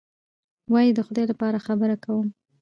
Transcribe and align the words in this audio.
وایي: 0.71 0.91
د 0.95 0.99
خدای 1.07 1.25
لپاره 1.31 1.63
خبره 1.67 1.95
کوم. 2.03 2.27